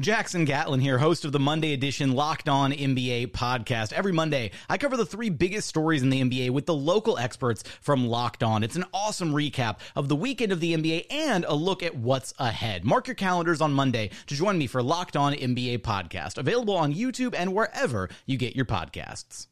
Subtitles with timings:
[0.00, 3.92] Jackson Gatlin here, host of the Monday edition Locked On NBA podcast.
[3.92, 7.64] Every Monday, I cover the three biggest stories in the NBA with the local experts
[7.82, 8.64] from Locked On.
[8.64, 12.32] It's an awesome recap of the weekend of the NBA and a look at what's
[12.38, 12.82] ahead.
[12.82, 16.94] Mark your calendars on Monday to join me for Locked On NBA podcast, available on
[16.94, 19.48] YouTube and wherever you get your podcasts.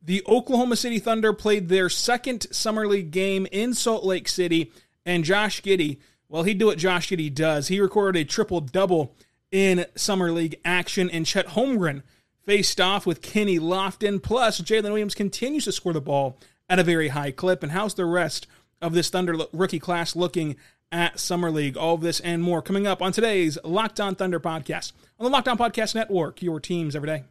[0.00, 4.70] The Oklahoma City Thunder played their second Summer League game in Salt Lake City,
[5.04, 7.66] and Josh Giddey, well, he do what Josh Giddey does.
[7.66, 9.16] He recorded a triple double
[9.52, 12.02] in Summer League action, and Chet Holmgren
[12.44, 14.20] faced off with Kenny Lofton.
[14.20, 16.36] Plus, Jalen Williams continues to score the ball
[16.68, 17.62] at a very high clip.
[17.62, 18.46] And how's the rest
[18.80, 20.56] of this Thunder rookie class looking
[20.90, 21.76] at Summer League?
[21.76, 25.30] All of this and more coming up on today's Locked On Thunder podcast on the
[25.30, 27.24] Locked On Podcast Network, your teams every day.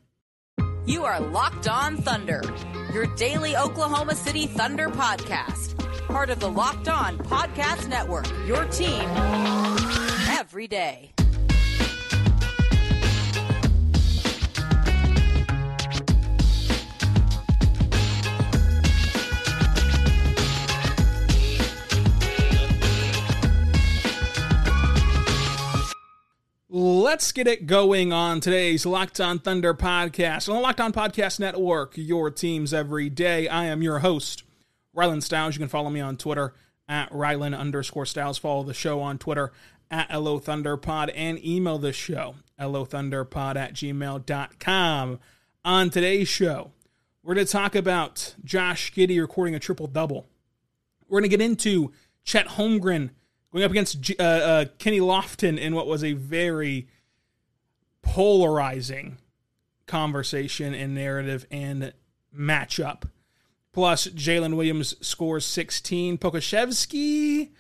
[0.85, 2.41] You are Locked On Thunder,
[2.93, 5.77] your daily Oklahoma City Thunder podcast.
[6.07, 9.03] Part of the Locked On Podcast Network, your team
[10.29, 11.11] every day.
[27.11, 31.41] Let's get it going on today's Locked On Thunder podcast on the Locked On Podcast
[31.41, 33.49] Network, your teams every day.
[33.49, 34.43] I am your host,
[34.95, 35.53] Rylan Stiles.
[35.53, 36.53] You can follow me on Twitter
[36.87, 38.37] at Rylan underscore Stiles.
[38.37, 39.51] Follow the show on Twitter
[39.91, 45.19] at LO Thunderpod and email the show, LOThunderpod at gmail.com.
[45.65, 46.71] On today's show,
[47.23, 50.29] we're going to talk about Josh Giddey recording a triple double.
[51.09, 51.91] We're going to get into
[52.23, 53.09] Chet Holmgren
[53.51, 56.87] going up against uh, uh, Kenny Lofton in what was a very
[58.01, 59.17] polarizing
[59.87, 61.93] conversation and narrative and
[62.35, 63.03] matchup.
[63.73, 66.17] Plus, Jalen Williams scores 16.
[66.17, 67.51] Pokusevski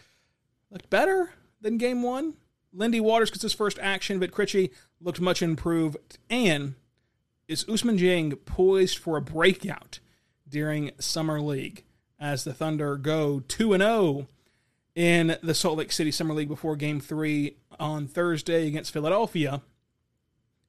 [0.69, 2.35] looked better than game one.
[2.73, 4.19] Lindy Waters gets his first action.
[4.19, 6.17] but Krejci looked much improved.
[6.29, 6.75] And
[7.47, 9.99] is Ousmane Dieng poised for a breakout
[10.47, 11.83] during Summer League
[12.19, 14.27] as the Thunder go 2 0
[14.95, 19.61] in the Salt Lake City Summer League before game three on Thursday against Philadelphia.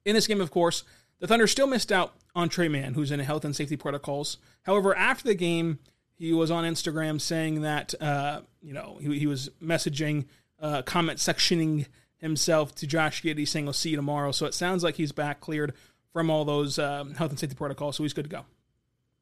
[0.05, 0.83] In this game, of course,
[1.19, 4.37] the Thunder still missed out on Tre Mann, who's in health and safety protocols.
[4.63, 5.79] However, after the game,
[6.15, 10.25] he was on Instagram saying that, uh, you know, he, he was messaging,
[10.59, 11.85] uh, comment sectioning
[12.17, 14.31] himself to Josh Giddey saying, I'll see you tomorrow.
[14.31, 15.73] So it sounds like he's back cleared
[16.11, 18.43] from all those uh, health and safety protocols, so he's good to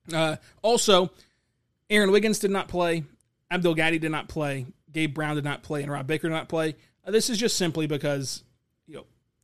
[0.09, 0.15] go.
[0.15, 1.11] Uh, also,
[1.89, 3.03] Aaron Wiggins did not play.
[3.49, 4.65] Abdul Gaddy did not play.
[4.91, 6.75] Gabe Brown did not play and Rob Baker did not play.
[7.05, 8.43] Uh, this is just simply because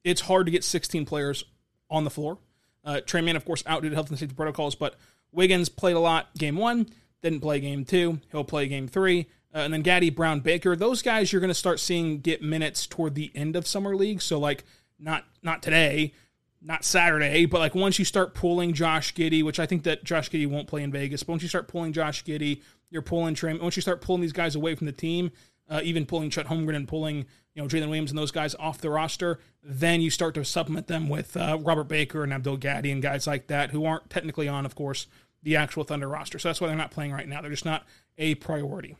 [0.03, 1.43] it's hard to get 16 players
[1.89, 2.37] on the floor.
[2.83, 4.95] Uh, Tre Mann, of course, out due to health and safety protocols, but
[5.31, 6.87] Wiggins played a lot game one,
[7.21, 8.19] didn't play game two.
[8.31, 9.27] He'll play game three.
[9.53, 12.85] Uh, and then Gaddy, Brown, Baker, those guys you're going to start seeing get minutes
[12.85, 14.21] toward the end of summer league.
[14.21, 14.63] So like
[14.99, 16.13] not not today,
[16.61, 20.29] not Saturday, but like once you start pulling Josh Giddey, which I think that Josh
[20.29, 23.53] Giddey won't play in Vegas, but once you start pulling Josh Giddey, you're pulling Tre.
[23.57, 25.31] Once you start pulling these guys away from the team,
[25.69, 28.79] uh, even pulling Chet Holmgren and pulling you know Jalen Williams and those guys off
[28.79, 32.91] the roster, then you start to supplement them with uh, Robert Baker and Abdul Gaddy
[32.91, 35.07] and guys like that who aren't technically on, of course,
[35.43, 36.39] the actual Thunder roster.
[36.39, 37.41] So that's why they're not playing right now.
[37.41, 37.85] They're just not
[38.17, 38.95] a priority.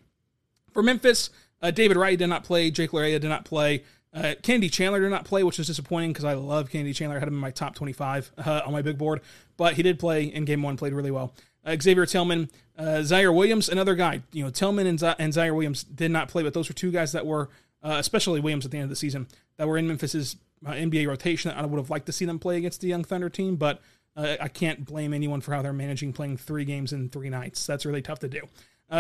[0.71, 1.29] For Memphis,
[1.61, 2.69] uh, David Wright did not play.
[2.71, 3.83] Jake LaRavia did not play.
[4.13, 7.17] Uh, Chandler did not play, which is disappointing because I love Kennedy Chandler.
[7.17, 9.21] I had him in my top 25 uh, on my big board,
[9.57, 11.33] but he did play in game one, played really well.
[11.67, 14.21] Uh, Xavier Tillman, uh, Ziaire Williams, another guy.
[14.31, 16.91] You know, Tillman and, Z- and Ziaire Williams did not play, but those were two
[16.91, 17.49] guys that were,
[17.83, 19.27] uh, especially Williams at the end of the season,
[19.57, 21.51] that were in Memphis's NBA rotation.
[21.51, 23.81] I would have liked to see them play against the Young Thunder team, but
[24.15, 27.67] I can't blame anyone for how they're managing playing three games in three nights.
[27.67, 28.41] That's really tough to do.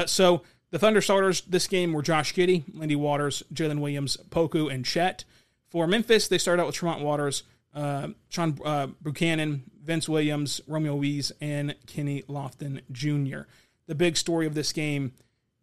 [0.05, 4.85] So the Thunder starters this game were Josh Giddey, Lindy Waters, Jalen Williams, Poku, and
[4.85, 5.23] Chet.
[5.69, 7.43] For Memphis, they started out with Tremont Waters,
[7.77, 13.41] uh, Shaq uh, Buchanan, Vince Williams, Romeo Weems, and Kenny Lofton Jr.
[13.85, 15.13] The big story of this game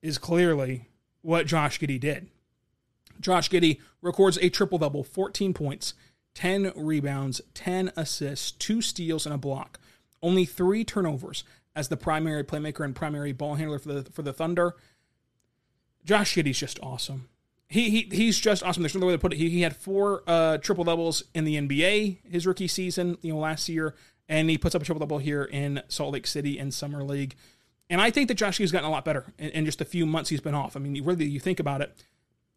[0.00, 0.88] is clearly
[1.22, 2.28] what Josh Giddey did.
[3.20, 5.94] Josh Giddey records a triple double, 14 points,
[6.34, 9.78] 10 rebounds, 10 assists, two steals, and a block.
[10.22, 11.44] Only three turnovers
[11.74, 14.74] as the primary playmaker and primary ball handler for the for the Thunder.
[16.04, 17.28] Josh Giddey's just awesome.
[17.74, 18.84] He, he he's just awesome.
[18.84, 19.36] There's no way to put it.
[19.36, 23.40] He, he had four uh, triple doubles in the NBA his rookie season, you know,
[23.40, 23.96] last year,
[24.28, 27.34] and he puts up a triple double here in Salt Lake City in summer league.
[27.90, 30.06] And I think that Josh Giddey's gotten a lot better in, in just a few
[30.06, 30.76] months he's been off.
[30.76, 32.00] I mean, really, you think about it,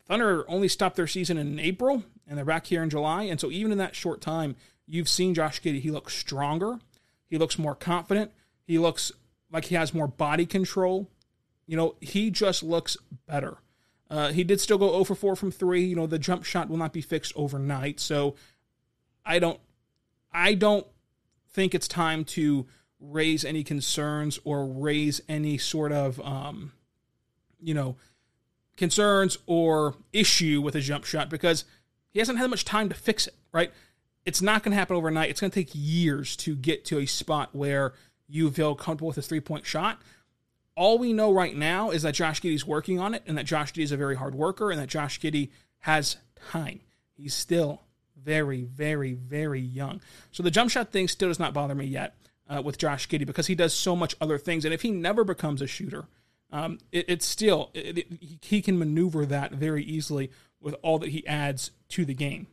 [0.05, 3.23] Thunder only stopped their season in April, and they're back here in July.
[3.23, 4.55] And so even in that short time,
[4.85, 5.81] you've seen Josh Giddey.
[5.81, 6.77] He looks stronger.
[7.25, 8.31] He looks more confident.
[8.67, 9.11] He looks
[9.51, 11.09] like he has more body control.
[11.65, 13.57] You know, he just looks better.
[14.09, 15.83] Uh, he did still go 0 for 4 from three.
[15.83, 17.99] You know, the jump shot will not be fixed overnight.
[17.99, 18.35] So
[19.25, 19.59] I don't,
[20.31, 20.87] I don't
[21.51, 22.67] think it's time to
[22.99, 26.71] raise any concerns or raise any sort of, um,
[27.59, 27.95] you know,
[28.77, 31.65] concerns or issue with a jump shot because
[32.09, 33.35] he hasn't had much time to fix it.
[33.51, 33.71] Right?
[34.25, 35.29] It's not going to happen overnight.
[35.29, 37.93] It's going to take years to get to a spot where
[38.27, 40.01] you feel comfortable with his three point shot.
[40.77, 43.73] All we know right now is that Josh Giddey's working on it and that Josh
[43.73, 46.17] Giddey is a very hard worker and that Josh Giddey has
[46.51, 46.81] time.
[47.15, 47.81] He's still
[48.23, 50.01] very, very, very young.
[50.31, 52.15] So the jump shot thing still does not bother me yet
[52.47, 54.65] uh, with Josh Giddey because he does so much other things.
[54.65, 56.05] And if he never becomes a shooter,
[56.51, 58.07] um, it, it's still, it, it,
[58.43, 60.29] he can maneuver that very easily
[60.61, 62.45] with all that he adds to the game.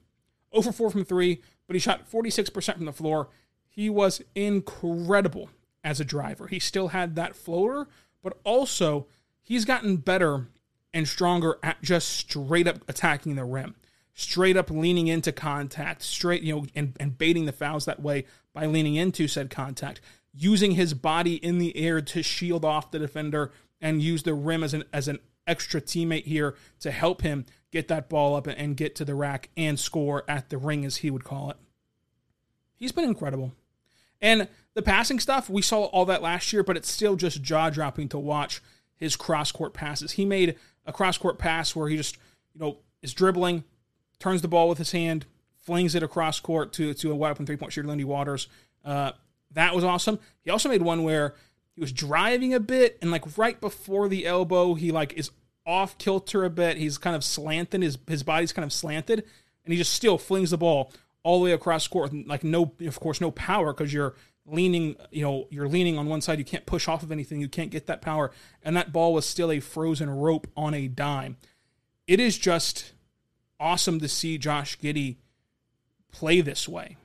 [0.50, 3.28] Over 4 from 3, but he shot 46% from the floor.
[3.68, 5.50] He was incredible
[5.84, 6.46] as a driver.
[6.46, 7.86] He still had that floater,
[8.24, 9.06] but also
[9.42, 10.48] he's gotten better
[10.92, 13.76] and stronger at just straight up attacking the rim,
[14.14, 18.24] straight up leaning into contact, straight, you know, and, and baiting the fouls that way
[18.52, 20.00] by leaning into said contact,
[20.32, 24.64] using his body in the air to shield off the defender and use the rim
[24.64, 28.76] as an as an extra teammate here to help him get that ball up and
[28.78, 31.56] get to the rack and score at the ring, as he would call it.
[32.74, 33.52] He's been incredible.
[34.20, 37.70] And the passing stuff, we saw all that last year, but it's still just jaw
[37.70, 38.60] dropping to watch
[38.96, 40.12] his cross court passes.
[40.12, 40.56] He made
[40.86, 42.16] a cross court pass where he just,
[42.54, 43.64] you know, is dribbling,
[44.18, 45.26] turns the ball with his hand,
[45.56, 48.48] flings it across court to, to a wide open three point shooter, Lindy Waters.
[48.84, 49.12] Uh,
[49.52, 50.18] that was awesome.
[50.42, 51.34] He also made one where
[51.74, 55.30] he was driving a bit and like right before the elbow, he like is
[55.66, 56.76] off kilter a bit.
[56.76, 57.82] He's kind of slanted.
[57.82, 59.24] His his body's kind of slanted,
[59.64, 60.92] and he just still flings the ball
[61.24, 62.12] all the way across court.
[62.26, 64.14] Like no, of course, no power because you're
[64.46, 64.94] leaning.
[65.10, 66.38] You know, you're leaning on one side.
[66.38, 67.40] You can't push off of anything.
[67.40, 68.30] You can't get that power.
[68.62, 71.36] And that ball was still a frozen rope on a dime.
[72.06, 72.92] It is just
[73.58, 75.16] awesome to see Josh Giddey
[76.12, 76.96] play this way.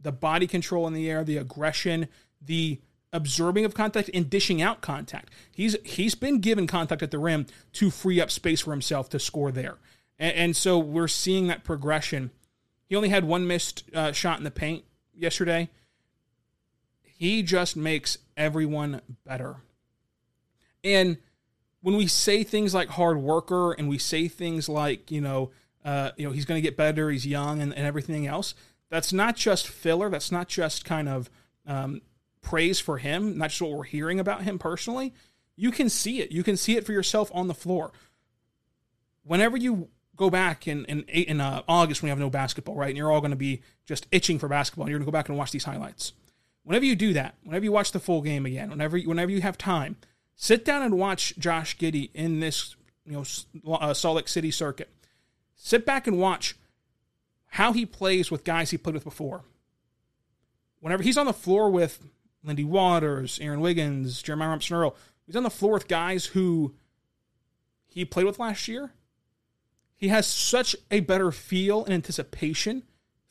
[0.00, 2.08] The body control in the air, the aggression,
[2.40, 2.80] the
[3.12, 5.30] absorbing of contact and dishing out contact.
[5.50, 9.18] He's he's been given contact at the rim to free up space for himself to
[9.18, 9.78] score there,
[10.18, 12.30] and, and so we're seeing that progression.
[12.88, 15.68] He only had one missed uh, shot in the paint yesterday.
[17.02, 19.56] He just makes everyone better.
[20.84, 21.18] And
[21.80, 25.50] when we say things like hard worker and we say things like you know
[25.84, 28.54] uh, you know he's going to get better, he's young, and, and everything else,
[28.90, 30.10] that's not just filler.
[30.10, 31.30] That's not just kind of
[31.66, 32.02] um,
[32.42, 35.12] praise for him, not just what we're hearing about him personally,
[35.56, 36.30] you can see it.
[36.30, 37.92] You can see it for yourself on the floor.
[39.24, 42.88] Whenever you go back in in, in uh, August when you have no basketball, right,
[42.88, 45.16] and you're all going to be just itching for basketball, and you're going to go
[45.16, 46.12] back and watch these highlights.
[46.64, 49.58] Whenever you do that, whenever you watch the full game again, whenever whenever you have
[49.58, 49.96] time,
[50.34, 54.90] sit down and watch Josh Giddey in this you know uh, Salt Lake City circuit.
[55.54, 56.56] Sit back and watch
[57.50, 59.44] how he plays with guys he played with before.
[60.80, 62.00] Whenever he's on the floor with
[62.46, 64.94] Lindy Waters, Aaron Wiggins, Jeremiah Earl.
[65.26, 66.74] He's on the floor with guys who
[67.88, 68.92] he played with last year.
[69.96, 72.82] He has such a better feel and anticipation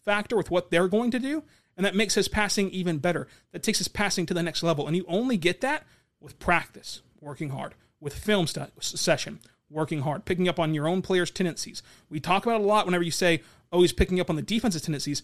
[0.04, 1.44] factor with what they're going to do,
[1.78, 3.28] and that makes his passing even better.
[3.52, 5.84] That takes his passing to the next level, and you only get that
[6.20, 11.02] with practice, working hard, with film st- session, working hard, picking up on your own
[11.02, 11.84] players' tendencies.
[12.10, 13.42] We talk about it a lot whenever you say,
[13.72, 15.22] "Oh, he's picking up on the defense's tendencies."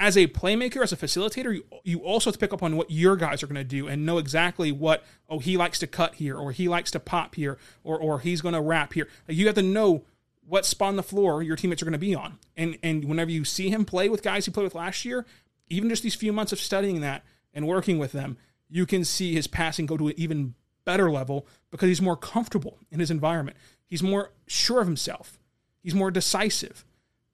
[0.00, 2.90] As a playmaker, as a facilitator, you, you also have to pick up on what
[2.90, 6.16] your guys are going to do and know exactly what, oh, he likes to cut
[6.16, 9.06] here, or he likes to pop here, or, or he's going to wrap here.
[9.28, 10.04] You have to know
[10.46, 12.38] what spot on the floor your teammates are going to be on.
[12.56, 15.26] And and whenever you see him play with guys he played with last year,
[15.68, 18.36] even just these few months of studying that and working with them,
[18.68, 22.78] you can see his passing go to an even better level because he's more comfortable
[22.90, 23.56] in his environment.
[23.86, 25.38] He's more sure of himself.
[25.82, 26.84] He's more decisive.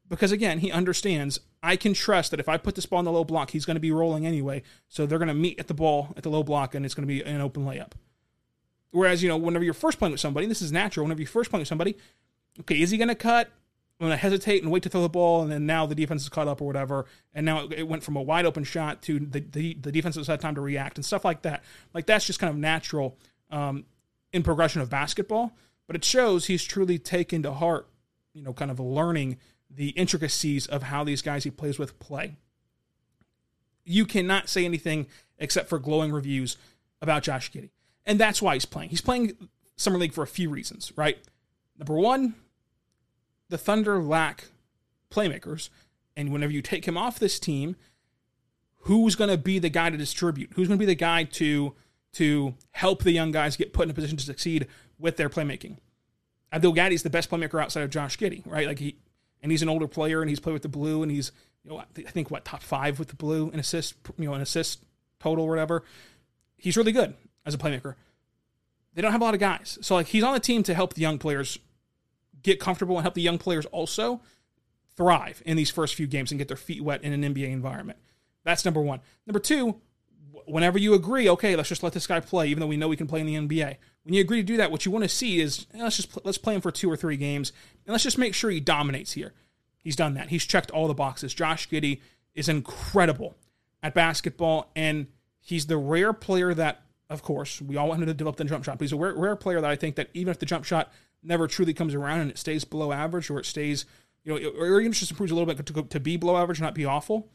[0.08, 3.12] Because again, he understands I can trust that if I put this ball in the
[3.12, 4.62] low block, he's going to be rolling anyway.
[4.88, 7.06] So they're going to meet at the ball at the low block and it's going
[7.06, 7.92] to be an open layup.
[8.92, 11.50] Whereas, you know, whenever you're first playing with somebody, this is natural, whenever you're first
[11.50, 11.96] playing with somebody,
[12.60, 13.50] okay, is he going to cut?
[14.00, 16.22] I'm going to hesitate and wait to throw the ball, and then now the defense
[16.22, 19.18] is caught up or whatever, and now it went from a wide open shot to
[19.18, 21.62] the the, the defense has had time to react and stuff like that.
[21.92, 23.18] Like that's just kind of natural
[23.50, 23.84] um,
[24.32, 25.52] in progression of basketball,
[25.86, 27.88] but it shows he's truly taken to heart,
[28.32, 29.36] you know, kind of learning
[29.68, 32.36] the intricacies of how these guys he plays with play.
[33.84, 36.56] You cannot say anything except for glowing reviews
[37.02, 37.70] about Josh Giddey,
[38.06, 38.88] and that's why he's playing.
[38.88, 39.36] He's playing
[39.76, 41.18] summer league for a few reasons, right?
[41.76, 42.34] Number one,
[43.50, 44.46] the Thunder lack
[45.10, 45.68] playmakers.
[46.16, 47.76] And whenever you take him off this team,
[48.82, 50.50] who's going to be the guy to distribute?
[50.54, 51.74] Who's going to be the guy to
[52.12, 54.66] to help the young guys get put in a position to succeed
[54.98, 55.76] with their playmaking?
[56.52, 58.66] Abdul Gaddy's the best playmaker outside of Josh Giddey, right?
[58.66, 58.96] Like he,
[59.42, 61.30] and he's an older player, and he's played with the Blue, and he's,
[61.62, 64.40] you know, I think what top five with the Blue in assist, you know, an
[64.40, 64.82] assist
[65.20, 65.84] total or whatever.
[66.56, 67.14] He's really good
[67.46, 67.94] as a playmaker.
[68.94, 70.94] They don't have a lot of guys, so like he's on the team to help
[70.94, 71.58] the young players
[72.42, 74.20] get comfortable and help the young players also
[74.96, 77.98] thrive in these first few games and get their feet wet in an NBA environment.
[78.44, 79.00] That's number one.
[79.26, 79.80] Number two,
[80.46, 82.96] whenever you agree, okay, let's just let this guy play, even though we know we
[82.96, 83.76] can play in the NBA.
[84.02, 86.24] When you agree to do that, what you want to see is eh, let's just
[86.24, 87.52] let's play him for two or three games,
[87.86, 89.34] and let's just make sure he dominates here.
[89.78, 90.28] He's done that.
[90.28, 91.34] He's checked all the boxes.
[91.34, 92.00] Josh Giddey
[92.34, 93.36] is incredible
[93.82, 95.06] at basketball, and
[95.40, 98.64] he's the rare player that, of course, we all want him to develop the jump
[98.64, 98.78] shot.
[98.78, 100.92] But he's a rare, rare player that I think that even if the jump shot
[101.22, 103.84] never truly comes around and it stays below average or it stays,
[104.24, 106.74] you know, or even just improves a little bit to, to be below average, not
[106.74, 107.28] be awful,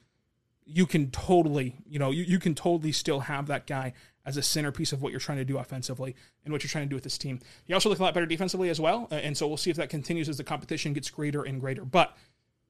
[0.66, 3.94] you can totally, you know, you, you can totally still have that guy
[4.26, 6.90] as a centerpiece of what you're trying to do offensively and what you're trying to
[6.90, 7.40] do with this team.
[7.66, 9.08] He also looks a lot better defensively as well.
[9.12, 11.86] And so we'll see if that continues as the competition gets greater and greater.
[11.86, 12.18] But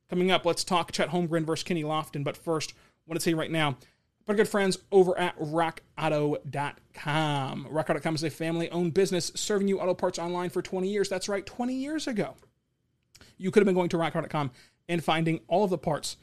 [0.10, 2.26] coming up, let's talk Chet Holmgren versus Kenny Lofton.
[2.26, 2.76] But first, I
[3.08, 3.78] want to you right now,
[4.28, 6.42] our good friends over at rockauto.com.
[7.72, 11.10] Rockauto.com is a family owned business serving you auto parts online for 20 years.
[11.10, 12.36] That's right, 20 years ago.
[13.38, 14.52] You could have been going to rockauto.com
[14.88, 16.18] and finding all of the parts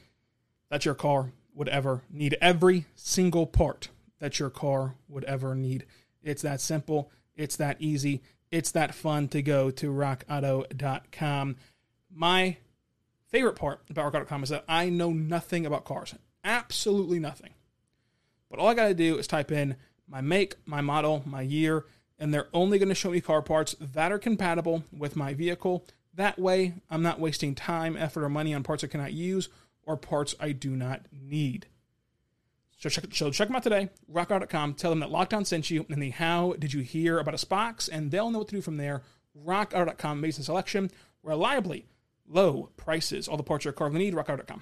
[0.69, 2.37] that your car would ever need.
[2.41, 5.85] Every single part that your car would ever need.
[6.21, 11.55] It's that simple, it's that easy, it's that fun to go to rockauto.com.
[12.11, 12.57] My
[13.27, 16.15] favorite part about rockauto.com is that I know nothing about cars.
[16.43, 17.51] Absolutely nothing.
[18.53, 21.85] But all I got to do is type in my make, my model, my year,
[22.19, 25.87] and they're only going to show me car parts that are compatible with my vehicle.
[26.13, 29.49] That way, I'm not wasting time, effort, or money on parts I cannot use
[29.87, 31.65] or parts I do not need.
[32.77, 34.75] So check, so check them out today, rockauto.com.
[34.75, 37.47] Tell them that Locked On sent you and the how did you hear about a
[37.47, 39.01] box, and they'll know what to do from there.
[39.43, 40.91] Rockauto.com, amazing selection,
[41.23, 41.87] reliably
[42.27, 44.61] low prices, all the parts your car will need, rockauto.com.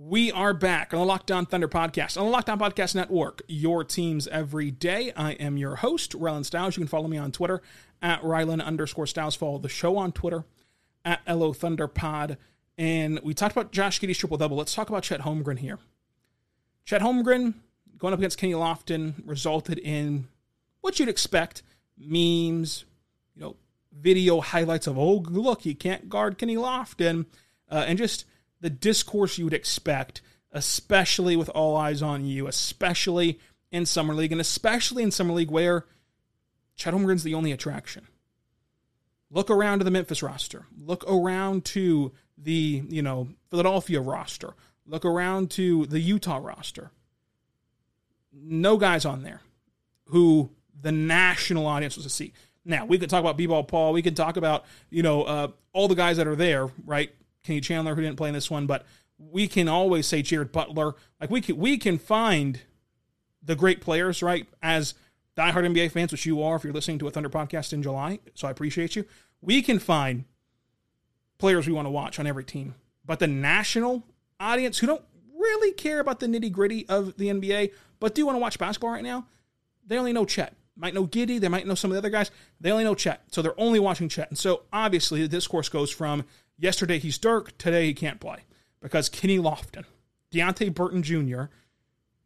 [0.00, 3.42] We are back on the Locked On Thunder podcast on the Locked On Podcast Network.
[3.48, 5.12] Your teams every day.
[5.16, 6.76] I am your host, Rylan Stiles.
[6.76, 7.60] You can follow me on Twitter
[8.00, 9.34] at Rylan underscore Stiles.
[9.34, 10.44] Follow the show on Twitter
[11.04, 12.38] at LO Thunder Pod.
[12.78, 14.56] And we talked about Josh Giddey's triple double.
[14.56, 15.80] Let's talk about Chet Holmgren here.
[16.84, 17.54] Chet Holmgren
[17.98, 20.28] going up against Kenny Lofton resulted in
[20.80, 21.64] what you'd expect
[21.98, 22.84] memes,
[23.34, 23.56] you know,
[23.92, 27.26] video highlights of, oh, look, he can't guard Kenny Lofton,
[27.68, 28.26] uh, and just
[28.60, 30.20] the discourse you would expect,
[30.52, 33.38] especially with all eyes on you, especially
[33.70, 35.84] in Summer League, and especially in Summer League where
[36.76, 38.06] Chet Holmgren's the only attraction.
[39.30, 40.66] Look around to the Memphis roster.
[40.78, 44.54] Look around to the, you know, Philadelphia roster.
[44.86, 46.90] Look around to the Utah roster.
[48.32, 49.42] No guys on there
[50.06, 50.50] who
[50.80, 52.32] the national audience was to see.
[52.64, 53.92] Now, we could talk about B-Ball Paul.
[53.92, 57.10] We could talk about, you know, uh, all the guys that are there, right?
[57.44, 58.84] Kenny Chandler, who didn't play in this one, but
[59.18, 60.94] we can always say Jared Butler.
[61.20, 62.60] Like, we can, we can find
[63.42, 64.46] the great players, right?
[64.62, 64.94] As
[65.36, 68.20] diehard NBA fans, which you are if you're listening to a Thunder podcast in July,
[68.34, 69.04] so I appreciate you.
[69.40, 70.24] We can find
[71.38, 72.74] players we want to watch on every team.
[73.04, 74.04] But the national
[74.40, 75.04] audience who don't
[75.38, 78.90] really care about the nitty gritty of the NBA, but do want to watch basketball
[78.90, 79.26] right now,
[79.86, 80.54] they only know Chet.
[80.76, 82.30] Might know Giddey, they might know some of the other guys.
[82.60, 83.22] They only know Chet.
[83.32, 84.28] So they're only watching Chet.
[84.28, 86.24] And so obviously the discourse goes from
[86.58, 88.44] yesterday he's Dirk, today he can't play.
[88.80, 89.84] Because Kenny Lofton,
[90.32, 91.44] Deonte Burton Jr.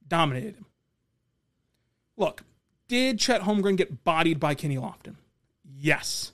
[0.07, 0.67] dominated him.
[2.17, 2.45] Look,
[2.89, 5.17] did Chet Holmgren get bodied by Kenny Lofton?
[5.65, 6.33] Yes.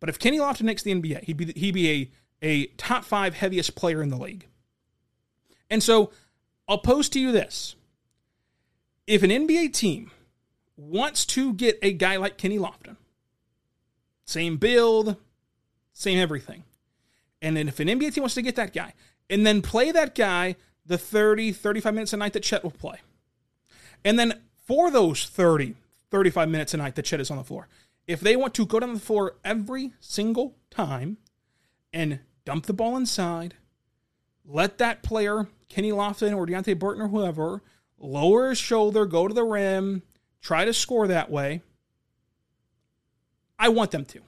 [0.00, 2.10] But if Kenny Lofton makes the NBA, he'd be he'd be a
[2.42, 4.46] a top five heaviest player in the league.
[5.68, 6.10] And so
[6.66, 7.76] I'll pose to you this:
[9.06, 10.10] if an NBA team
[10.76, 12.96] wants to get a guy like Kenny Lofton,
[14.24, 15.16] same build,
[15.92, 16.64] same everything,
[17.42, 18.94] and then if an NBA team wants to get that guy
[19.28, 20.56] and then play that guy
[20.86, 22.98] the 30, 35 minutes a night that Chet will play,
[24.04, 25.74] and then for those 30,
[26.10, 27.68] 35 minutes a night that Chet is on the floor,
[28.06, 31.18] if they want to go down the floor every single time
[31.92, 33.54] and dump the ball inside,
[34.44, 37.62] let that player, Kenny Lofton or Deonte Burton or whoever,
[37.98, 40.02] lower his shoulder, go to the rim,
[40.40, 41.62] try to score that way.
[43.58, 44.20] I want them to.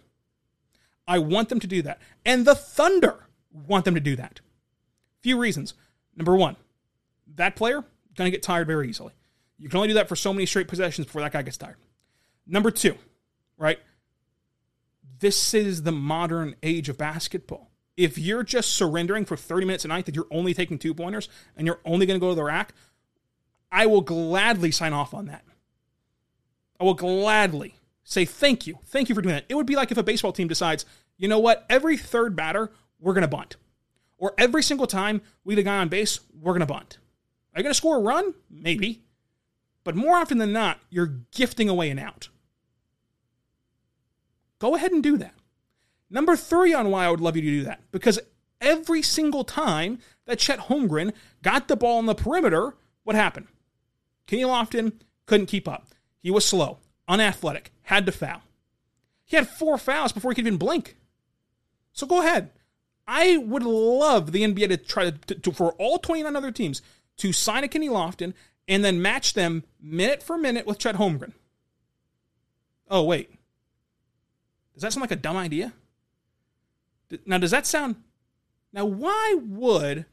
[1.07, 2.01] I want them to do that.
[2.25, 4.41] And the Thunder want them to do that.
[5.23, 5.75] Few reasons.
[6.17, 6.57] Number one,
[7.37, 7.85] that player
[8.17, 9.13] going to get tired very easily.
[9.59, 11.77] You can only do that for so many straight possessions before that guy gets tired.
[12.47, 12.97] Number two,
[13.57, 13.79] right?
[15.21, 17.71] This is the modern age of basketball.
[17.97, 21.29] If you're just surrendering for 30 minutes a night that you're only taking two pointers
[21.57, 22.75] and you're only going to go to the rack,
[23.71, 25.45] I will gladly sign off on that.
[26.81, 28.79] I will gladly say thank you.
[28.87, 29.47] Thank you for doing that.
[29.49, 30.85] It would be like if a baseball team decides,
[31.17, 33.57] you know what, every third batter, we're going to bunt.
[34.19, 36.99] Or every single time we get a guy on base, we're going to bunt.
[37.55, 38.35] Are you going to score a run?
[38.51, 39.03] Maybe.
[39.85, 42.29] But more often than not, you're gifting away an out.
[44.59, 45.35] Go ahead and do that.
[46.09, 47.81] Number three on why I would love you to do that.
[47.91, 48.21] Because
[48.61, 51.13] every single time that Chet Holmgren
[51.43, 53.49] got the ball on the perimeter, what happened?
[54.27, 54.93] Kenny Lofton
[55.27, 55.89] couldn't keep up.
[56.21, 58.43] He was slow, unathletic, had to foul.
[59.25, 60.97] He had four fouls before he could even blink.
[61.93, 62.51] So go ahead.
[63.07, 66.83] I would love the NBA to try to, to, for all 29 other teams
[67.19, 68.33] to sign a Kenny Lofton
[68.69, 71.33] and then match them minute for minute with Chet Holmgren.
[72.89, 73.31] Oh, wait.
[74.75, 75.73] Does that sound like a dumb idea?
[77.27, 77.97] Now, does that sound.
[78.73, 80.07] Now, why would.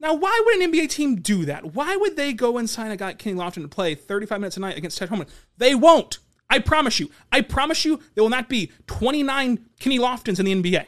[0.00, 1.74] Now, why would an NBA team do that?
[1.74, 4.60] Why would they go and sign a guy Kenny Lofton to play 35 minutes a
[4.60, 5.28] night against Chet Holmgren?
[5.56, 6.18] They won't.
[6.50, 7.10] I promise you.
[7.32, 10.86] I promise you there will not be 29 Kenny Loftons in the NBA.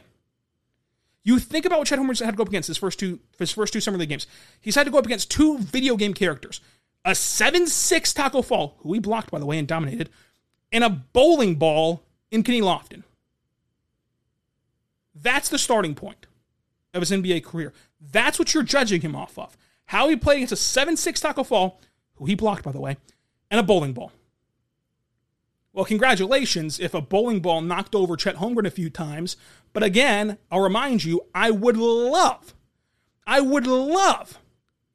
[1.23, 3.51] You think about what Chet Holmgren had to go up against his first two his
[3.51, 4.27] first two summer league games.
[4.61, 6.61] He's had to go up against two video game characters,
[7.03, 10.09] a seven six Taco Fall, who he blocked by the way and dominated,
[10.71, 13.03] and a bowling ball in Kenny Lofton.
[15.13, 16.27] That's the starting point
[16.93, 17.73] of his NBA career.
[17.99, 19.57] That's what you're judging him off of.
[19.87, 21.81] How he played against a seven six Taco Fall,
[22.15, 22.95] who he blocked by the way,
[23.51, 24.13] and a bowling ball.
[25.77, 29.37] Well, congratulations if a bowling ball knocked over Chet Holmgren a few times.
[29.73, 32.55] But again, I'll remind you, I would love,
[33.27, 34.39] I would love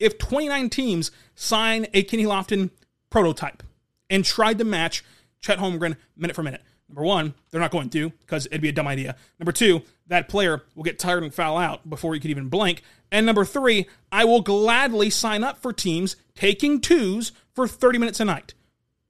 [0.00, 2.70] if 29 teams sign a Kenny Lofton
[3.10, 3.62] prototype
[4.10, 5.04] and tried to match
[5.40, 6.62] Chet Holmgren minute for minute.
[6.88, 9.14] Number one, they're not going to because it'd be a dumb idea.
[9.38, 12.82] Number two, that player will get tired and foul out before he could even blink.
[13.12, 18.18] And number three, I will gladly sign up for teams taking twos for 30 minutes
[18.18, 18.54] a night.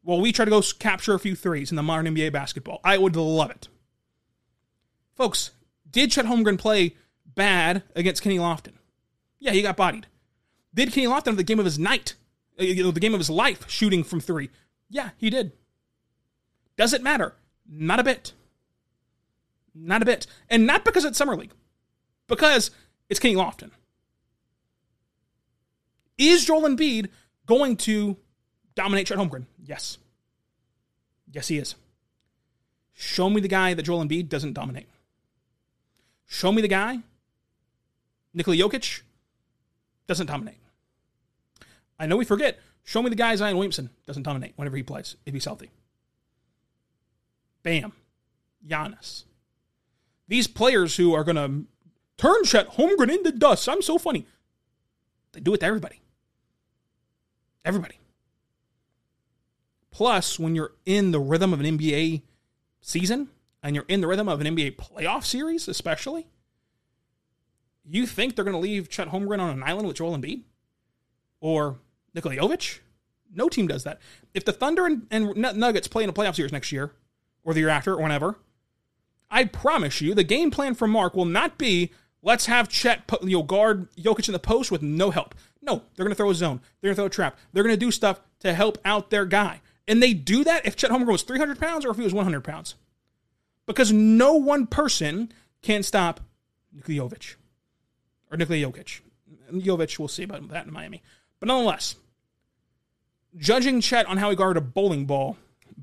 [0.02, 2.80] While we try to go capture a few threes in the modern NBA basketball.
[2.84, 3.68] I would love it.
[5.14, 5.52] Folks,
[5.88, 8.74] did Chet Holmgren play bad against Kenny Lofton?
[9.38, 10.06] Yeah, he got bodied.
[10.74, 12.14] Did Kenny Lofton have the game of his night,
[12.58, 14.50] uh, you know, the game of his life, shooting from three?
[14.88, 15.52] Yeah, he did.
[16.76, 17.34] Does it matter?
[17.68, 18.32] Not a bit.
[19.74, 20.26] Not a bit.
[20.48, 21.52] And not because it's Summer League,
[22.26, 22.70] because
[23.08, 23.70] it's Kenny Lofton.
[26.18, 27.08] Is Joel Embiid
[27.46, 28.16] going to
[28.74, 29.46] dominate Chet Holmgren?
[29.64, 29.98] Yes.
[31.30, 31.74] Yes, he is.
[32.94, 34.88] Show me the guy that Joel Embiid doesn't dominate.
[36.26, 37.00] Show me the guy,
[38.34, 39.02] Nikola Jokic,
[40.06, 40.58] doesn't dominate.
[41.98, 45.16] I know we forget Show me the guy Zion Williamson doesn't dominate whenever he plays
[45.24, 45.70] if he's healthy.
[47.62, 47.92] Bam.
[48.66, 49.24] Giannis.
[50.28, 51.64] These players who are going to
[52.16, 53.68] turn Chet Holmgren into dust.
[53.68, 54.26] I'm so funny.
[55.32, 56.00] They do it to everybody.
[57.64, 57.94] Everybody.
[59.92, 62.22] Plus, when you're in the rhythm of an NBA
[62.80, 63.28] season
[63.62, 66.26] and you're in the rhythm of an NBA playoff series, especially,
[67.84, 70.42] you think they're going to leave Chet Holmgren on an island with Joel Embiid
[71.40, 71.78] or
[72.14, 72.80] Nikola Jovic?
[73.34, 74.00] No team does that.
[74.34, 76.92] If the Thunder and, and Nuggets play in a playoff series next year
[77.44, 78.38] or the year after or whenever,
[79.30, 81.90] I promise you the game plan for Mark will not be
[82.22, 85.34] let's have Chet you know, guard Jokic in the post with no help.
[85.60, 86.60] No, they're going to throw a zone.
[86.80, 87.38] They're going to throw a trap.
[87.52, 89.60] They're going to do stuff to help out their guy.
[89.88, 92.42] And they do that if Chet Holmgren was 300 pounds or if he was 100
[92.42, 92.76] pounds.
[93.66, 96.20] Because no one person can stop
[96.72, 97.10] Nikola
[98.30, 99.00] or Nikola Jokic.
[99.52, 101.02] Jovic, we'll see about that in Miami.
[101.40, 101.96] But nonetheless,
[103.36, 105.36] judging Chet on how he guarded a bowling ball,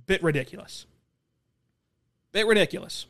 [0.07, 0.85] bit ridiculous.
[2.31, 3.05] Bit ridiculous.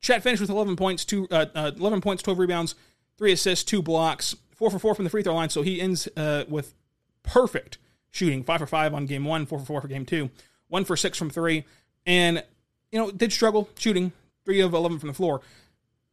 [0.00, 2.74] Chet finished with 11 points, two, uh, uh, 11 points, 12 rebounds,
[3.16, 5.48] three assists, two blocks, four for four from the free throw line.
[5.48, 6.74] So he ends uh, with
[7.22, 7.78] perfect
[8.14, 10.30] shooting, five for five on game one, four for four for game two,
[10.68, 11.64] one for six from three,
[12.06, 12.42] and
[12.90, 14.12] you know did struggle shooting,
[14.44, 15.40] three of 11 from the floor.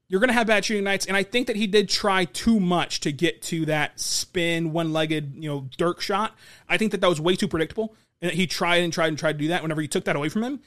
[0.07, 2.59] You're going to have bad shooting nights, and I think that he did try too
[2.59, 6.35] much to get to that spin, one-legged, you know, Dirk shot.
[6.67, 9.33] I think that that was way too predictable, and he tried and tried and tried
[9.33, 9.61] to do that.
[9.61, 10.59] Whenever you took that away from him,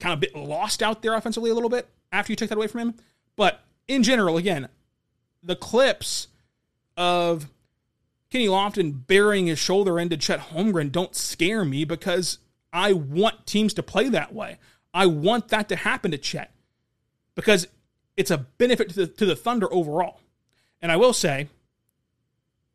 [0.00, 2.66] kind of bit lost out there offensively a little bit after you took that away
[2.66, 2.94] from him.
[3.36, 4.68] But in general, again,
[5.42, 6.28] the clips
[6.96, 7.46] of
[8.30, 12.38] Kenny Lofton burying his shoulder into Chet Holmgren don't scare me because
[12.72, 14.58] I want teams to play that way.
[14.92, 16.52] I want that to happen to Chet
[17.34, 17.68] because
[18.16, 20.20] it's a benefit to the, to the Thunder overall.
[20.82, 21.48] And I will say,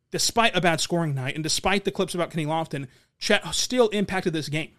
[0.10, 2.88] despite a bad scoring night and despite the clips about Kenny Lofton,
[3.20, 4.72] Chet still impacted this game.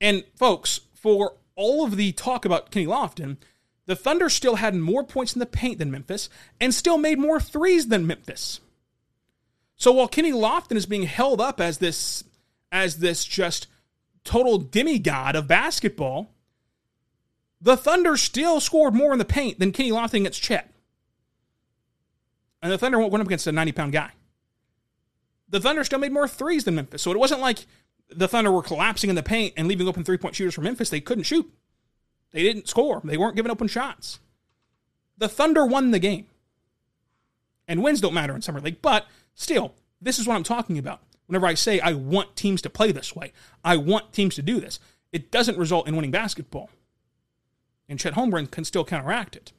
[0.00, 3.38] And folks, for all of the talk about Kenny Lofton,
[3.86, 6.28] the Thunder still had more points in the paint than Memphis
[6.60, 8.60] and still made more threes than Memphis.
[9.76, 12.24] So while Kenny Lofton is being held up as this
[12.72, 13.68] as this just
[14.24, 16.32] total demigod of basketball,
[17.60, 20.72] the Thunder still scored more in the paint than Kenny Lofton against Chet.
[22.62, 24.10] And the Thunder went up against a 90 pound guy.
[25.48, 27.02] The Thunder still made more threes than Memphis.
[27.02, 27.66] So it wasn't like
[28.08, 30.90] the Thunder were collapsing in the paint and leaving open three point shooters for Memphis.
[30.90, 31.50] They couldn't shoot.
[32.32, 33.00] They didn't score.
[33.04, 34.18] They weren't giving open shots.
[35.18, 36.26] The Thunder won the game.
[37.68, 39.06] And wins don't matter in Summer League, but
[39.36, 41.00] still, this is what I'm talking about.
[41.26, 43.32] Whenever I say I want teams to play this way,
[43.64, 44.80] I want teams to do this.
[45.12, 46.70] It doesn't result in winning basketball
[47.88, 49.52] and Chet Holmgren can still counteract it.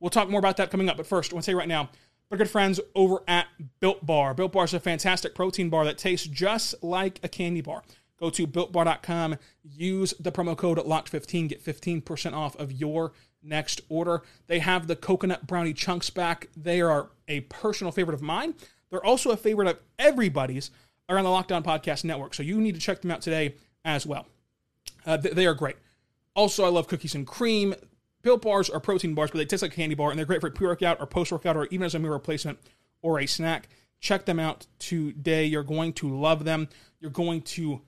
[0.00, 1.90] We'll talk more about that coming up, but first, I want to say right now,
[2.30, 3.46] our good friends over at
[3.80, 4.34] Built Bar.
[4.34, 7.82] Built Bar is a fantastic protein bar that tastes just like a candy bar.
[8.18, 13.12] Go to builtbar.com, use the promo code LOCKED15, get 15% off of your
[13.44, 14.22] next order.
[14.46, 16.48] They have the coconut brownie chunks back.
[16.56, 18.54] They are a personal favorite of mine.
[18.90, 20.70] They're also a favorite of everybody's
[21.08, 22.34] around the Locked On Podcast Network.
[22.34, 24.26] So you need to check them out today as well.
[25.06, 25.76] Uh, they are great.
[26.34, 27.74] Also, I love cookies and cream.
[28.22, 30.40] Built bars are protein bars, but they taste like a candy bar, and they're great
[30.40, 32.58] for pre workout or post workout or even as a meal replacement
[33.02, 33.68] or a snack.
[34.00, 35.44] Check them out today.
[35.44, 36.68] You're going to love them.
[37.00, 37.82] You're going to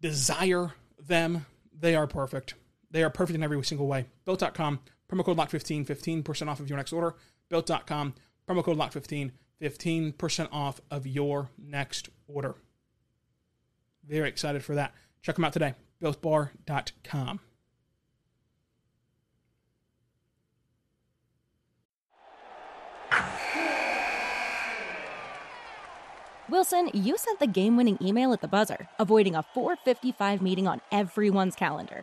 [0.00, 1.46] desire them.
[1.78, 2.54] They are perfect.
[2.90, 4.06] They are perfect in every single way.
[4.24, 7.14] Built.com, promo code LOCK15, 15% off of your next order.
[7.48, 8.14] Built.com,
[8.48, 9.30] promo code LOCK15,
[9.62, 12.56] 15% off of your next order.
[14.06, 14.94] Very excited for that.
[15.22, 15.74] Check them out today.
[16.02, 17.40] BuiltBar.com.
[26.48, 30.80] Wilson, you sent the game winning email at the buzzer, avoiding a 455 meeting on
[30.90, 32.02] everyone's calendar.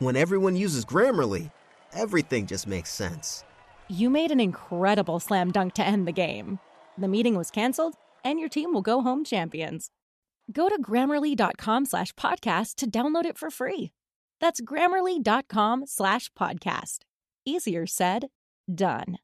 [0.00, 1.52] When everyone uses Grammarly,
[1.92, 3.44] everything just makes sense.
[3.86, 6.58] You made an incredible slam dunk to end the game.
[6.96, 9.90] The meeting was canceled, and your team will go home champions.
[10.50, 13.92] Go to grammarly.com slash podcast to download it for free.
[14.40, 17.00] That's grammarly.com slash podcast.
[17.44, 18.28] Easier said,
[18.74, 19.18] done.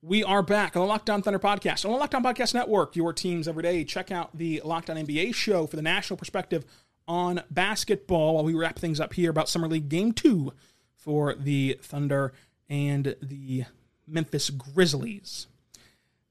[0.00, 2.96] We are back on the Locked On Thunder podcast on the Locked On Podcast Network,
[2.96, 3.84] your teams every day.
[3.84, 6.64] Check out the Locked On NBA show for the national perspective
[7.08, 10.52] on basketball while we wrap things up here about Summer League Game 2
[10.94, 12.32] for the Thunder
[12.68, 13.64] and the
[14.06, 15.46] Memphis Grizzlies.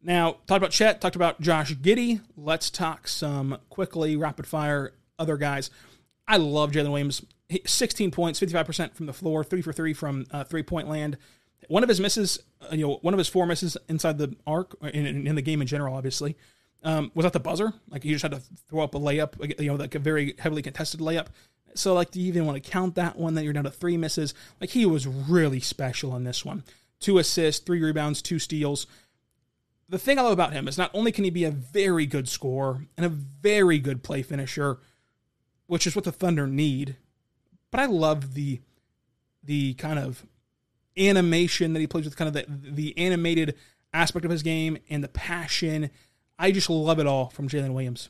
[0.02, 2.22] Now, talked about Chet, talked about Josh Giddey.
[2.38, 5.70] Let's talk some quickly, rapid fire other guys.
[6.28, 7.26] I love Jalen Williams.
[7.66, 11.18] 16 points, 55% from the floor, 3 for 3 from uh, three point land.
[11.68, 14.76] One of his misses, uh, you know, one of his four misses inside the arc,
[14.82, 16.36] in, in the game in general, obviously,
[16.86, 17.74] um, was at the buzzer.
[17.90, 20.62] Like you just had to throw up a layup, you know, like a very heavily
[20.62, 21.28] contested layup.
[21.74, 23.98] So, like, do you even want to count that one that you're down to three
[23.98, 24.34] misses?
[24.62, 26.64] Like, he was really special on this one.
[27.02, 28.88] Two assists, three rebounds, two steals.
[29.90, 32.30] The thing I love about him is not only can he be a very good
[32.30, 34.80] scorer and a very good play finisher,
[35.68, 36.96] which is what the Thunder need,
[37.72, 38.62] but I love the
[39.44, 40.26] the kind of
[40.98, 43.56] animation that he plays with, kind of the, the animated
[43.94, 45.92] aspect of his game and the passion.
[46.38, 48.10] I just love it all from Jalen Williams.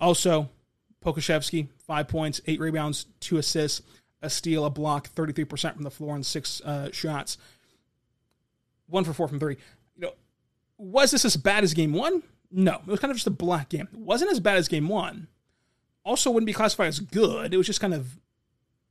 [0.00, 0.50] Also,
[1.04, 3.82] Pokusevski, five points, eight rebounds, two assists,
[4.22, 7.38] a steal, a block, 33% from the floor, and six uh, shots.
[8.86, 9.56] One for four from three.
[9.96, 10.12] You know,
[10.78, 12.22] was this as bad as game one?
[12.50, 12.74] No.
[12.74, 13.88] It was kind of just a black game.
[13.92, 15.28] It wasn't as bad as game one.
[16.04, 17.54] Also, wouldn't be classified as good.
[17.54, 18.18] It was just kind of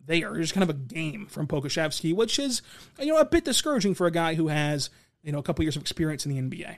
[0.06, 0.36] there.
[0.36, 2.62] It was kind of a game from Pokusevski, which is,
[3.00, 4.90] you know, a bit discouraging for a guy who has,
[5.22, 6.78] you know, a couple years of experience in the NBA.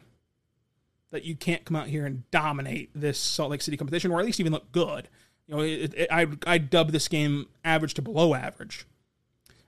[1.11, 4.25] That you can't come out here and dominate this Salt Lake City competition, or at
[4.25, 5.07] least even look good.
[5.47, 8.85] You know, it, it, I I dub this game average to below average.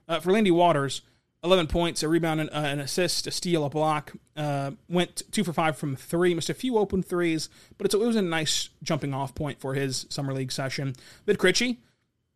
[0.08, 1.02] Uh, for Lindy Waters,
[1.44, 4.12] 11 points, a rebound, an, uh, an assist, a steal, a block.
[4.36, 8.16] Uh, went two for five from three, missed a few open threes, but it was
[8.16, 10.94] a nice jumping off point for his summer league session.
[11.26, 11.76] Vit Krejci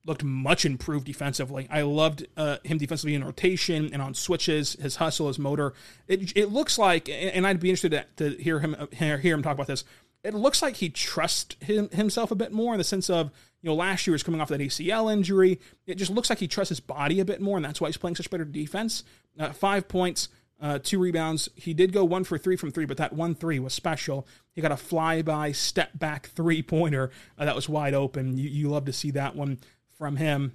[0.04, 1.68] looked much improved defensively.
[1.70, 5.74] I loved uh, him defensively in rotation and on switches, his hustle, his motor.
[6.08, 9.54] It, it looks like, and I'd be interested to, to hear him hear him talk
[9.54, 9.84] about this
[10.24, 13.68] it looks like he trusts him, himself a bit more in the sense of, you
[13.68, 15.60] know, last year was coming off that ACL injury.
[15.86, 17.96] It just looks like he trusts his body a bit more, and that's why he's
[17.96, 19.02] playing such better defense.
[19.38, 20.28] Uh, five points,
[20.60, 21.48] uh, two rebounds.
[21.56, 24.26] He did go one for three from three, but that one three was special.
[24.52, 28.38] He got a flyby, step back three pointer uh, that was wide open.
[28.38, 29.58] You, you love to see that one
[30.02, 30.52] from him.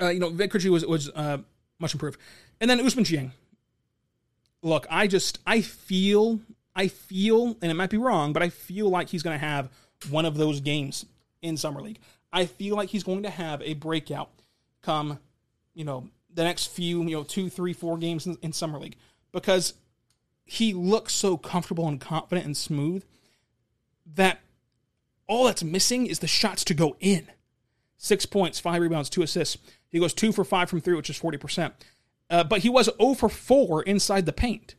[0.00, 1.36] Uh, you know, Vic Vit was was uh,
[1.78, 2.18] much improved,
[2.58, 3.30] and then Ousmane Dieng.
[4.62, 6.40] Look, I just I feel
[6.74, 9.68] I feel, and it might be wrong, but I feel like he's going to have
[10.08, 11.04] one of those games
[11.42, 11.98] in Summer League.
[12.32, 14.30] I feel like he's going to have a breakout
[14.80, 15.18] come,
[15.74, 18.96] you know, the next few, you know, two, three, four games in, in Summer League
[19.32, 19.74] because
[20.46, 23.04] he looks so comfortable and confident and smooth
[24.14, 24.40] that
[25.26, 27.28] all that's missing is the shots to go in.
[28.02, 29.58] Six points, five rebounds, two assists.
[29.88, 31.72] He goes two for five from three, which is 40%.
[32.28, 34.74] Uh, but he was 0 for 4 inside the paint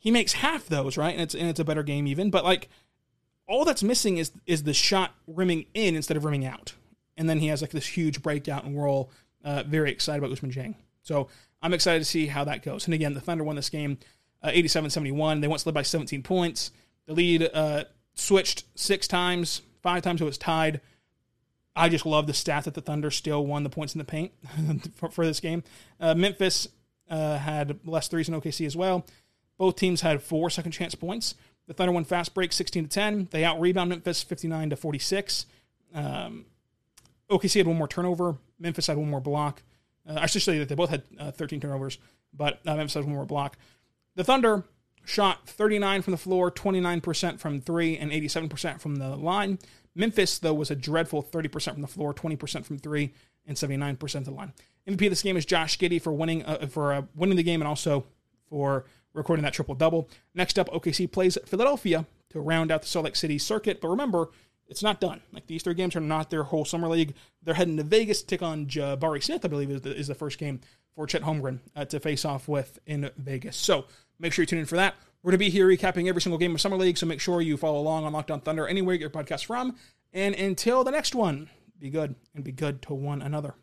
[0.00, 1.12] he makes half those, right?
[1.12, 2.30] And it's and it's a better game even.
[2.30, 2.68] But like
[3.46, 6.72] all that's missing is is the shot rimming in instead of rimming out.
[7.16, 9.10] And then he has like this huge breakout, and we're all
[9.44, 10.74] uh, very excited about Ousmane Dieng.
[11.02, 11.28] So
[11.62, 12.86] I'm excited to see how that goes.
[12.86, 13.98] And again, the Thunder won this game
[14.42, 15.42] uh, 87-71.
[15.42, 16.70] They once led by 17 points.
[17.06, 20.80] The lead uh, switched six times, five times it was tied.
[21.76, 24.32] I just love the stat that the Thunder still won the points in the paint
[24.96, 25.62] for, for, this game.
[26.00, 26.68] Uh, Memphis
[27.08, 29.06] uh, had less threes than OKC as well.
[29.58, 31.34] Both teams had four second chance points.
[31.66, 33.28] The Thunder won fast break 16 to 10.
[33.30, 35.46] They out rebound Memphis 59 to 46.
[35.94, 36.46] Um,
[37.30, 38.38] OKC had one more turnover.
[38.58, 39.62] Memphis had one more block.
[40.08, 41.98] Uh, I should say that they both had uh, 13 turnovers,
[42.32, 43.56] but uh, Memphis had one more block.
[44.16, 44.64] The Thunder
[45.04, 49.58] shot 39 from the floor, 29% from three, and 87% from the line.
[49.94, 53.12] Memphis, though, was a dreadful 30% from the floor, 20% from three,
[53.46, 54.52] and 79% of the line.
[54.88, 57.60] MVP of this game is Josh Giddey for winning uh, for uh, winning the game
[57.60, 58.06] and also
[58.48, 60.08] for recording that triple double.
[60.34, 63.80] Next up, OKC plays Philadelphia to round out the Salt Lake City circuit.
[63.80, 64.30] But remember,
[64.68, 65.20] it's not done.
[65.32, 67.14] Like these three games are not their whole summer league.
[67.42, 70.14] They're heading to Vegas to take on Jabari Smith, I believe, is the, is the
[70.14, 70.60] first game
[70.94, 73.56] for Chet Holmgren uh, to face off with in Vegas.
[73.56, 73.86] So
[74.18, 74.94] make sure you tune in for that.
[75.22, 77.42] We're going to be here recapping every single game of Summer League, so make sure
[77.42, 79.76] you follow along on Locked On Thunder anywhere you get your podcast from.
[80.14, 83.54] And until the next one, be good and be good to one another.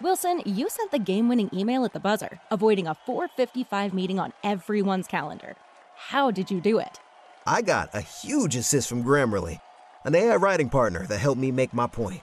[0.00, 4.32] Wilson, you sent the game winning email at the buzzer, avoiding a 455 meeting on
[4.42, 5.54] everyone's calendar.
[5.94, 6.98] How did you do it?
[7.46, 9.60] I got a huge assist from Grammarly,
[10.04, 12.22] an AI writing partner that helped me make my point.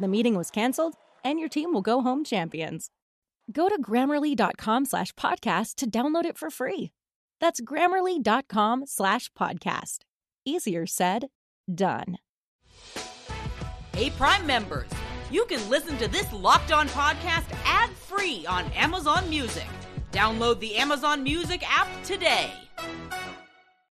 [0.00, 2.88] The meeting was canceled, and your team will go home champions.
[3.52, 6.92] Go to grammarly.com slash podcast to download it for free.
[7.38, 9.98] That's grammarly.com slash podcast.
[10.46, 11.26] Easier said,
[11.72, 12.16] done.
[13.92, 14.88] Hey, Prime members,
[15.30, 19.66] you can listen to this Locked On podcast ad free on Amazon Music.
[20.12, 22.50] Download the Amazon Music app today.